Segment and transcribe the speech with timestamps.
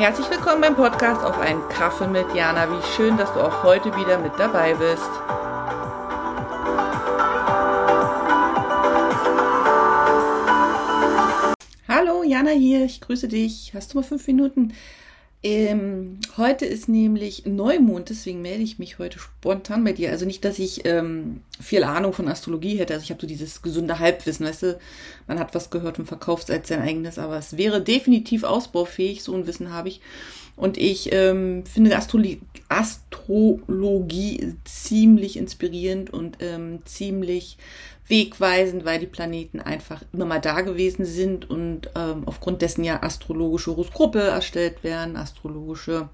[0.00, 2.66] Herzlich willkommen beim Podcast auf einen Kaffee mit Jana.
[2.70, 5.10] Wie schön, dass du auch heute wieder mit dabei bist.
[11.86, 12.86] Hallo, Jana hier.
[12.86, 13.72] Ich grüße dich.
[13.74, 14.72] Hast du mal fünf Minuten?
[15.42, 20.10] Ähm, heute ist nämlich Neumond, deswegen melde ich mich heute spontan bei dir.
[20.10, 22.92] Also nicht, dass ich ähm, viel Ahnung von Astrologie hätte.
[22.92, 24.78] Also ich habe so dieses gesunde Halbwissen, weißt du,
[25.26, 29.34] man hat was gehört und verkauft als sein eigenes, aber es wäre definitiv ausbaufähig, so
[29.34, 30.02] ein Wissen habe ich.
[30.60, 37.56] Und ich ähm, finde Astrologie, Astrologie ziemlich inspirierend und ähm, ziemlich
[38.08, 43.02] wegweisend, weil die Planeten einfach immer mal da gewesen sind und ähm, aufgrund dessen ja
[43.02, 46.10] astrologische Horoskope erstellt werden, astrologische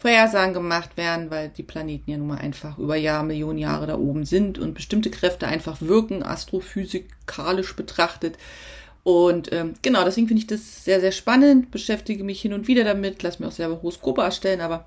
[0.00, 3.96] Vorhersagen gemacht werden, weil die Planeten ja nun mal einfach über Jahr, Millionen Jahre da
[3.96, 8.38] oben sind und bestimmte Kräfte einfach wirken, astrophysikalisch betrachtet.
[9.04, 12.84] Und ähm, genau, deswegen finde ich das sehr, sehr spannend, beschäftige mich hin und wieder
[12.84, 14.86] damit, lass mir auch selber Horoskope erstellen, aber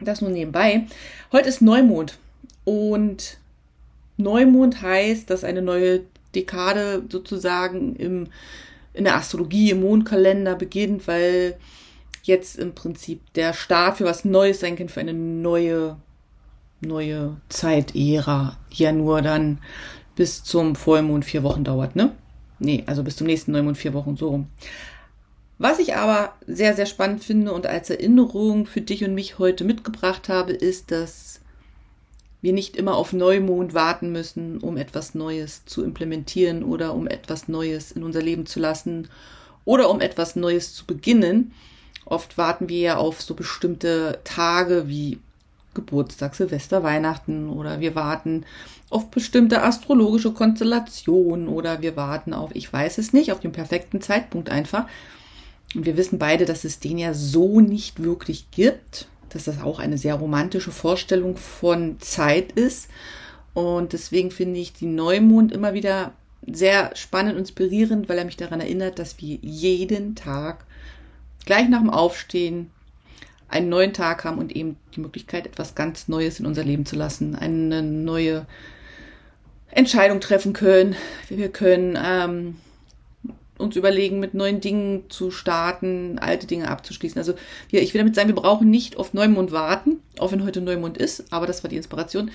[0.00, 0.86] das nur nebenbei.
[1.32, 2.18] Heute ist Neumond
[2.64, 3.38] und
[4.16, 6.02] Neumond heißt, dass eine neue
[6.36, 8.28] Dekade sozusagen im,
[8.94, 11.56] in der Astrologie, im Mondkalender beginnt, weil
[12.22, 15.96] jetzt im Prinzip der Start für was Neues sein kann, für eine neue,
[16.80, 19.58] neue Zeitära, die ja nur dann
[20.14, 22.12] bis zum Vollmond vier Wochen dauert, ne?
[22.58, 24.46] Nee, also bis zum nächsten Neumond vier Wochen so rum.
[25.58, 29.64] Was ich aber sehr, sehr spannend finde und als Erinnerung für dich und mich heute
[29.64, 31.40] mitgebracht habe, ist, dass
[32.42, 37.48] wir nicht immer auf Neumond warten müssen, um etwas Neues zu implementieren oder um etwas
[37.48, 39.08] Neues in unser Leben zu lassen
[39.64, 41.52] oder um etwas Neues zu beginnen.
[42.04, 45.18] Oft warten wir ja auf so bestimmte Tage wie
[45.76, 48.44] Geburtstag, Silvester, Weihnachten oder wir warten
[48.90, 54.00] auf bestimmte astrologische Konstellationen oder wir warten auf, ich weiß es nicht, auf den perfekten
[54.00, 54.86] Zeitpunkt einfach.
[55.74, 59.78] Und wir wissen beide, dass es den ja so nicht wirklich gibt dass das auch
[59.78, 62.88] eine sehr romantische Vorstellung von Zeit ist.
[63.54, 66.12] Und deswegen finde ich die Neumond immer wieder
[66.46, 70.64] sehr spannend und inspirierend, weil er mich daran erinnert, dass wir jeden Tag
[71.44, 72.70] gleich nach dem Aufstehen
[73.48, 76.96] einen neuen Tag haben und eben die Möglichkeit, etwas ganz Neues in unser Leben zu
[76.96, 78.46] lassen, eine neue
[79.70, 80.96] Entscheidung treffen können.
[81.28, 82.56] Wir können ähm,
[83.58, 87.18] uns überlegen, mit neuen Dingen zu starten, alte Dinge abzuschließen.
[87.18, 87.34] Also
[87.70, 90.98] ja, ich will damit sagen, wir brauchen nicht auf Neumond warten, auch wenn heute Neumond
[90.98, 92.30] ist, aber das war die Inspiration,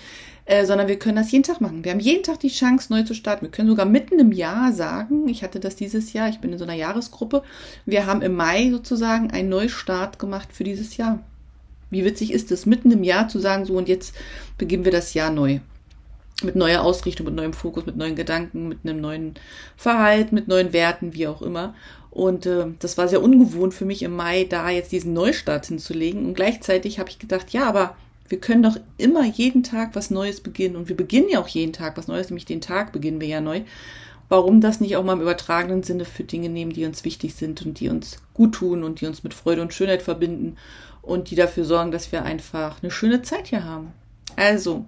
[0.46, 1.84] äh, sondern wir können das jeden Tag machen.
[1.84, 3.46] Wir haben jeden Tag die Chance, neu zu starten.
[3.46, 6.58] Wir können sogar mitten im Jahr sagen, ich hatte das dieses Jahr, ich bin in
[6.58, 7.44] so einer Jahresgruppe,
[7.86, 11.20] wir haben im Mai sozusagen einen Neustart gemacht für dieses Jahr.
[11.90, 14.16] Wie witzig ist es, mitten im Jahr zu sagen, so und jetzt
[14.58, 15.60] beginnen wir das Jahr neu
[16.44, 19.36] mit neuer Ausrichtung, mit neuem Fokus, mit neuen Gedanken, mit einem neuen
[19.78, 21.74] Verhalten, mit neuen Werten, wie auch immer.
[22.10, 26.26] Und äh, das war sehr ungewohnt für mich im Mai, da jetzt diesen Neustart hinzulegen.
[26.26, 27.96] Und gleichzeitig habe ich gedacht, ja, aber
[28.28, 30.76] wir können doch immer jeden Tag was Neues beginnen.
[30.76, 33.42] Und wir beginnen ja auch jeden Tag was Neues, nämlich den Tag beginnen wir ja
[33.42, 33.62] neu.
[34.30, 37.66] Warum das nicht auch mal im übertragenen Sinne für Dinge nehmen, die uns wichtig sind
[37.66, 40.56] und die uns gut tun und die uns mit Freude und Schönheit verbinden
[41.02, 43.92] und die dafür sorgen, dass wir einfach eine schöne Zeit hier haben.
[44.38, 44.86] Also,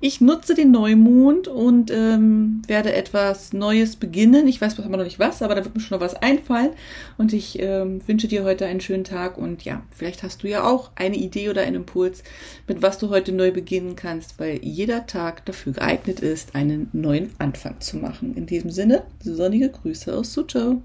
[0.00, 4.46] ich nutze den Neumond und ähm, werde etwas Neues beginnen.
[4.46, 6.70] Ich weiß aber noch nicht was, aber da wird mir schon noch was einfallen.
[7.16, 9.36] Und ich ähm, wünsche dir heute einen schönen Tag.
[9.36, 12.22] Und ja, vielleicht hast du ja auch eine Idee oder einen Impuls,
[12.68, 17.32] mit was du heute neu beginnen kannst, weil jeder Tag dafür geeignet ist, einen neuen
[17.38, 18.36] Anfang zu machen.
[18.36, 20.80] In diesem Sinne, sonnige Grüße aus Suzhou.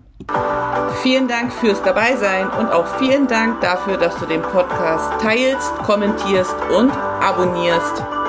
[1.01, 6.55] Vielen Dank fürs Dabeisein und auch vielen Dank dafür, dass du den Podcast teilst, kommentierst
[6.75, 8.22] und abonnierst.